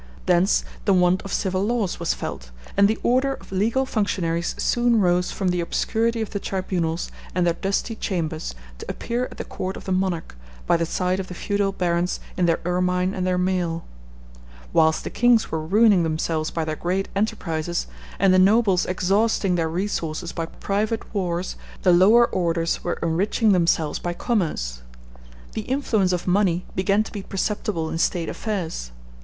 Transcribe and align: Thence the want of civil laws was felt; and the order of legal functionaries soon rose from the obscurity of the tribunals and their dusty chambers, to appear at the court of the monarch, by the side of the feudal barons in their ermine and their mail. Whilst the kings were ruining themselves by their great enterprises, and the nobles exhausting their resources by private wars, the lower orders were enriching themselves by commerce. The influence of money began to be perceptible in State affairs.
Thence 0.25 0.65
the 0.85 0.95
want 0.95 1.21
of 1.21 1.31
civil 1.31 1.63
laws 1.63 1.99
was 1.99 2.15
felt; 2.15 2.49
and 2.75 2.87
the 2.87 2.97
order 3.03 3.35
of 3.35 3.51
legal 3.51 3.85
functionaries 3.85 4.55
soon 4.57 4.99
rose 4.99 5.29
from 5.29 5.49
the 5.49 5.61
obscurity 5.61 6.21
of 6.21 6.31
the 6.31 6.39
tribunals 6.39 7.11
and 7.35 7.45
their 7.45 7.53
dusty 7.53 7.95
chambers, 7.95 8.55
to 8.79 8.85
appear 8.89 9.25
at 9.25 9.37
the 9.37 9.43
court 9.43 9.77
of 9.77 9.83
the 9.85 9.91
monarch, 9.91 10.35
by 10.65 10.75
the 10.75 10.87
side 10.87 11.19
of 11.19 11.27
the 11.27 11.35
feudal 11.35 11.71
barons 11.71 12.19
in 12.35 12.47
their 12.47 12.59
ermine 12.65 13.13
and 13.13 13.27
their 13.27 13.37
mail. 13.37 13.85
Whilst 14.73 15.03
the 15.03 15.11
kings 15.11 15.51
were 15.51 15.63
ruining 15.63 16.01
themselves 16.01 16.49
by 16.49 16.65
their 16.65 16.75
great 16.75 17.07
enterprises, 17.15 17.85
and 18.17 18.33
the 18.33 18.39
nobles 18.39 18.87
exhausting 18.87 19.53
their 19.53 19.69
resources 19.69 20.31
by 20.31 20.47
private 20.47 21.13
wars, 21.13 21.55
the 21.83 21.93
lower 21.93 22.25
orders 22.25 22.83
were 22.83 22.97
enriching 23.03 23.51
themselves 23.51 23.99
by 23.99 24.13
commerce. 24.15 24.81
The 25.53 25.61
influence 25.61 26.11
of 26.11 26.25
money 26.25 26.65
began 26.75 27.03
to 27.03 27.11
be 27.11 27.21
perceptible 27.21 27.91
in 27.91 27.99
State 27.99 28.29
affairs. 28.29 28.91